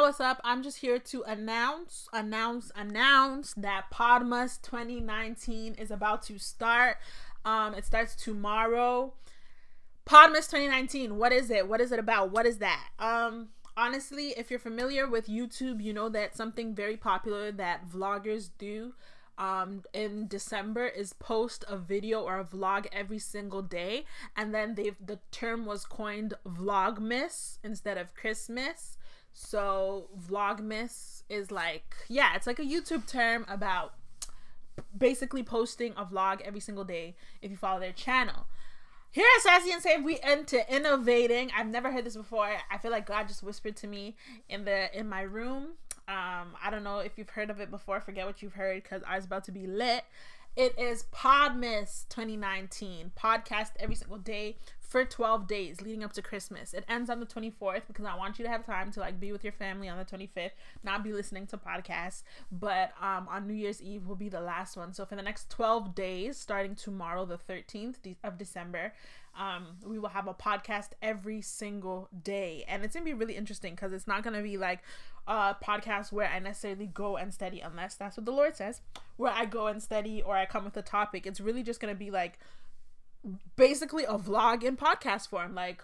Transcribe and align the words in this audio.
what's 0.00 0.20
up? 0.20 0.40
I'm 0.42 0.62
just 0.62 0.78
here 0.78 0.98
to 0.98 1.22
announce, 1.24 2.08
announce, 2.12 2.72
announce 2.74 3.52
that 3.58 3.86
Podmas 3.92 4.60
2019 4.62 5.74
is 5.74 5.90
about 5.90 6.22
to 6.22 6.38
start. 6.38 6.96
Um, 7.44 7.74
it 7.74 7.84
starts 7.84 8.14
tomorrow. 8.14 9.12
Podmas 10.06 10.48
2019. 10.48 11.18
What 11.18 11.32
is 11.32 11.50
it? 11.50 11.68
What 11.68 11.82
is 11.82 11.92
it 11.92 11.98
about? 11.98 12.30
What 12.30 12.46
is 12.46 12.58
that? 12.58 12.88
Um, 12.98 13.48
honestly, 13.76 14.28
if 14.38 14.50
you're 14.50 14.58
familiar 14.58 15.06
with 15.06 15.26
YouTube, 15.26 15.82
you 15.82 15.92
know 15.92 16.08
that 16.08 16.34
something 16.34 16.74
very 16.74 16.96
popular 16.96 17.52
that 17.52 17.86
vloggers 17.88 18.48
do 18.58 18.94
um 19.38 19.82
in 19.92 20.26
December 20.28 20.86
is 20.86 21.12
post 21.12 21.62
a 21.68 21.76
video 21.76 22.22
or 22.22 22.40
a 22.40 22.44
vlog 22.44 22.86
every 22.90 23.18
single 23.18 23.60
day 23.60 24.06
and 24.34 24.54
then 24.54 24.76
they 24.76 24.92
the 25.04 25.18
term 25.30 25.66
was 25.66 25.84
coined 25.84 26.32
vlogmas 26.48 27.58
instead 27.62 27.98
of 27.98 28.14
Christmas. 28.14 28.96
So 29.38 30.08
vlogmas 30.18 31.22
is 31.28 31.50
like 31.50 31.94
yeah, 32.08 32.34
it's 32.34 32.46
like 32.46 32.58
a 32.58 32.64
YouTube 32.64 33.06
term 33.06 33.44
about 33.48 33.92
basically 34.96 35.42
posting 35.42 35.92
a 35.96 36.04
vlog 36.04 36.40
every 36.40 36.60
single 36.60 36.84
day 36.84 37.16
if 37.42 37.50
you 37.50 37.56
follow 37.56 37.80
their 37.80 37.92
channel. 37.92 38.46
Here 39.10 39.26
at 39.36 39.42
Sassy 39.42 39.72
and 39.72 39.82
Saved, 39.82 40.04
we 40.04 40.18
enter 40.22 40.62
innovating. 40.68 41.50
I've 41.56 41.68
never 41.68 41.92
heard 41.92 42.04
this 42.04 42.16
before. 42.16 42.50
I 42.70 42.78
feel 42.78 42.90
like 42.90 43.06
God 43.06 43.28
just 43.28 43.42
whispered 43.42 43.76
to 43.76 43.86
me 43.86 44.16
in 44.48 44.64
the 44.64 44.98
in 44.98 45.08
my 45.08 45.22
room 45.22 45.74
um, 46.08 46.54
I 46.62 46.70
don't 46.70 46.84
know 46.84 47.00
if 47.00 47.18
you've 47.18 47.30
heard 47.30 47.50
of 47.50 47.60
it 47.60 47.70
before. 47.70 48.00
Forget 48.00 48.26
what 48.26 48.40
you've 48.40 48.52
heard 48.52 48.82
because 48.82 49.02
I 49.06 49.16
was 49.16 49.24
about 49.24 49.44
to 49.44 49.52
be 49.52 49.66
lit. 49.66 50.04
It 50.54 50.78
is 50.78 51.04
Podmas 51.12 52.08
2019 52.08 53.12
podcast 53.20 53.72
every 53.78 53.96
single 53.96 54.18
day 54.18 54.56
for 54.96 55.04
12 55.04 55.46
days 55.46 55.82
leading 55.82 56.02
up 56.02 56.14
to 56.14 56.22
Christmas. 56.22 56.72
It 56.72 56.82
ends 56.88 57.10
on 57.10 57.20
the 57.20 57.26
24th 57.26 57.82
because 57.86 58.06
I 58.06 58.16
want 58.16 58.38
you 58.38 58.46
to 58.46 58.50
have 58.50 58.64
time 58.64 58.90
to 58.92 59.00
like 59.00 59.20
be 59.20 59.30
with 59.30 59.44
your 59.44 59.52
family 59.52 59.90
on 59.90 59.98
the 59.98 60.06
25th, 60.06 60.52
not 60.82 61.04
be 61.04 61.12
listening 61.12 61.46
to 61.48 61.58
podcasts. 61.58 62.22
But 62.50 62.94
um, 62.98 63.28
on 63.28 63.46
New 63.46 63.52
Year's 63.52 63.82
Eve 63.82 64.06
will 64.06 64.16
be 64.16 64.30
the 64.30 64.40
last 64.40 64.74
one. 64.74 64.94
So 64.94 65.04
for 65.04 65.14
the 65.14 65.22
next 65.22 65.50
12 65.50 65.94
days, 65.94 66.38
starting 66.38 66.74
tomorrow, 66.74 67.26
the 67.26 67.36
13th 67.36 67.96
of 68.24 68.38
December, 68.38 68.94
um, 69.38 69.76
we 69.84 69.98
will 69.98 70.08
have 70.08 70.28
a 70.28 70.32
podcast 70.32 70.92
every 71.02 71.42
single 71.42 72.08
day, 72.24 72.64
and 72.66 72.82
it's 72.82 72.94
gonna 72.94 73.04
be 73.04 73.12
really 73.12 73.36
interesting 73.36 73.74
because 73.74 73.92
it's 73.92 74.06
not 74.06 74.22
gonna 74.22 74.40
be 74.40 74.56
like 74.56 74.80
a 75.28 75.54
podcast 75.62 76.10
where 76.10 76.26
I 76.26 76.38
necessarily 76.38 76.86
go 76.86 77.18
and 77.18 77.34
study, 77.34 77.60
unless 77.60 77.96
that's 77.96 78.16
what 78.16 78.24
the 78.24 78.32
Lord 78.32 78.56
says, 78.56 78.80
where 79.18 79.30
I 79.30 79.44
go 79.44 79.66
and 79.66 79.82
study 79.82 80.22
or 80.22 80.38
I 80.38 80.46
come 80.46 80.64
with 80.64 80.76
a 80.78 80.80
topic. 80.80 81.26
It's 81.26 81.38
really 81.38 81.62
just 81.62 81.80
gonna 81.80 81.94
be 81.94 82.10
like 82.10 82.38
basically 83.56 84.04
a 84.04 84.18
vlog 84.18 84.62
in 84.62 84.76
podcast 84.76 85.28
form, 85.28 85.54
like 85.54 85.82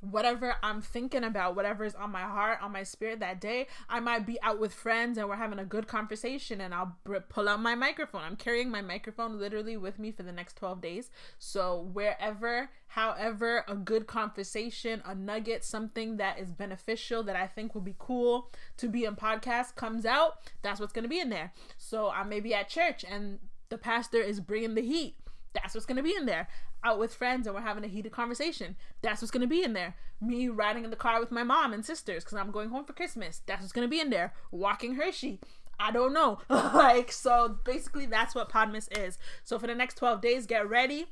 whatever 0.00 0.54
I'm 0.62 0.80
thinking 0.80 1.24
about, 1.24 1.54
whatever 1.54 1.84
is 1.84 1.94
on 1.94 2.10
my 2.10 2.22
heart, 2.22 2.58
on 2.62 2.72
my 2.72 2.82
spirit 2.82 3.20
that 3.20 3.40
day. 3.40 3.66
I 3.88 4.00
might 4.00 4.26
be 4.26 4.40
out 4.42 4.58
with 4.58 4.72
friends 4.72 5.18
and 5.18 5.28
we're 5.28 5.36
having 5.36 5.58
a 5.58 5.64
good 5.64 5.86
conversation 5.86 6.60
and 6.60 6.74
I'll 6.74 6.96
pull 7.28 7.48
out 7.48 7.60
my 7.60 7.74
microphone. 7.74 8.22
I'm 8.22 8.36
carrying 8.36 8.70
my 8.70 8.80
microphone 8.80 9.38
literally 9.38 9.76
with 9.76 9.98
me 9.98 10.10
for 10.10 10.22
the 10.22 10.32
next 10.32 10.56
12 10.56 10.80
days. 10.80 11.10
So 11.38 11.90
wherever, 11.92 12.70
however, 12.88 13.64
a 13.68 13.74
good 13.74 14.06
conversation, 14.06 15.02
a 15.04 15.14
nugget, 15.14 15.64
something 15.64 16.16
that 16.16 16.38
is 16.38 16.50
beneficial 16.50 17.22
that 17.24 17.36
I 17.36 17.46
think 17.46 17.74
will 17.74 17.82
be 17.82 17.96
cool 17.98 18.50
to 18.78 18.88
be 18.88 19.04
in 19.04 19.16
podcast 19.16 19.76
comes 19.76 20.06
out, 20.06 20.38
that's 20.62 20.80
what's 20.80 20.92
going 20.92 21.04
to 21.04 21.10
be 21.10 21.20
in 21.20 21.28
there. 21.28 21.52
So 21.76 22.08
I 22.10 22.24
may 22.24 22.40
be 22.40 22.54
at 22.54 22.68
church 22.68 23.04
and 23.08 23.38
the 23.68 23.78
pastor 23.78 24.18
is 24.18 24.40
bringing 24.40 24.74
the 24.74 24.82
heat 24.82 25.16
that's 25.52 25.74
what's 25.74 25.86
gonna 25.86 26.02
be 26.02 26.14
in 26.16 26.26
there. 26.26 26.48
Out 26.84 26.98
with 26.98 27.14
friends 27.14 27.46
and 27.46 27.54
we're 27.54 27.62
having 27.62 27.84
a 27.84 27.88
heated 27.88 28.12
conversation. 28.12 28.76
That's 29.02 29.20
what's 29.20 29.30
gonna 29.30 29.46
be 29.46 29.62
in 29.62 29.72
there. 29.72 29.96
Me 30.20 30.48
riding 30.48 30.84
in 30.84 30.90
the 30.90 30.96
car 30.96 31.20
with 31.20 31.30
my 31.30 31.42
mom 31.42 31.72
and 31.72 31.84
sisters 31.84 32.24
because 32.24 32.38
I'm 32.38 32.50
going 32.50 32.70
home 32.70 32.84
for 32.84 32.92
Christmas. 32.92 33.42
That's 33.46 33.62
what's 33.62 33.72
gonna 33.72 33.88
be 33.88 34.00
in 34.00 34.10
there. 34.10 34.32
Walking 34.50 34.94
Hershey. 34.94 35.40
I 35.78 35.90
don't 35.90 36.12
know. 36.12 36.38
like 36.48 37.10
so 37.10 37.56
basically 37.64 38.06
that's 38.06 38.34
what 38.34 38.50
Podmas 38.50 38.88
is. 38.96 39.18
So 39.44 39.58
for 39.58 39.66
the 39.66 39.74
next 39.74 39.94
12 39.94 40.20
days, 40.20 40.46
get 40.46 40.68
ready 40.68 41.06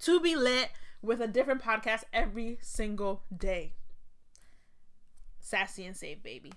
to 0.00 0.20
be 0.20 0.34
lit 0.34 0.70
with 1.02 1.20
a 1.20 1.26
different 1.26 1.62
podcast 1.62 2.04
every 2.12 2.58
single 2.62 3.22
day. 3.36 3.74
Sassy 5.38 5.84
and 5.84 5.96
Saved, 5.96 6.22
baby. 6.22 6.52